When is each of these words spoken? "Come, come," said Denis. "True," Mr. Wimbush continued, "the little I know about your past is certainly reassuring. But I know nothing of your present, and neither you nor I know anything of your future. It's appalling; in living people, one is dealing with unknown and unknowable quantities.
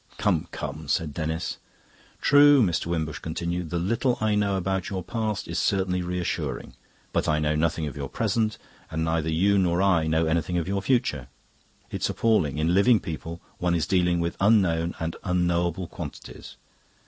"Come, 0.17 0.47
come," 0.51 0.87
said 0.87 1.13
Denis. 1.13 1.59
"True," 2.21 2.63
Mr. 2.63 2.87
Wimbush 2.87 3.19
continued, 3.19 3.69
"the 3.69 3.77
little 3.77 4.17
I 4.19 4.33
know 4.33 4.57
about 4.57 4.89
your 4.89 5.03
past 5.03 5.47
is 5.47 5.59
certainly 5.59 6.01
reassuring. 6.01 6.73
But 7.13 7.29
I 7.29 7.37
know 7.37 7.53
nothing 7.55 7.85
of 7.85 7.95
your 7.95 8.09
present, 8.09 8.57
and 8.89 9.05
neither 9.05 9.29
you 9.29 9.59
nor 9.59 9.79
I 9.79 10.07
know 10.07 10.25
anything 10.25 10.57
of 10.57 10.67
your 10.67 10.81
future. 10.81 11.27
It's 11.91 12.09
appalling; 12.09 12.57
in 12.57 12.73
living 12.73 12.99
people, 12.99 13.41
one 13.59 13.75
is 13.75 13.85
dealing 13.85 14.19
with 14.19 14.37
unknown 14.39 14.95
and 14.99 15.15
unknowable 15.23 15.85
quantities. 15.87 16.55